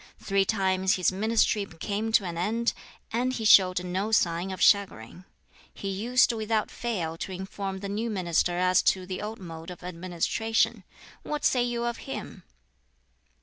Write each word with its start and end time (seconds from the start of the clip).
Three 0.17 0.45
times 0.45 0.95
his 0.95 1.11
ministry 1.11 1.63
came 1.67 2.11
to 2.13 2.25
an 2.25 2.35
end, 2.35 2.73
and 3.13 3.33
he 3.33 3.45
showed 3.45 3.83
no 3.83 4.11
sign 4.11 4.49
of 4.49 4.59
chagrin. 4.59 5.25
He 5.75 5.89
used 5.89 6.33
without 6.33 6.71
fail 6.71 7.17
to 7.17 7.31
inform 7.31 7.81
the 7.81 7.87
new 7.87 8.09
Minister 8.09 8.57
as 8.57 8.81
to 8.81 9.05
the 9.05 9.21
old 9.21 9.37
mode 9.39 9.69
of 9.69 9.83
administration. 9.83 10.85
What 11.21 11.45
say 11.45 11.61
you 11.61 11.85
of 11.85 11.97
him?" 12.09 12.41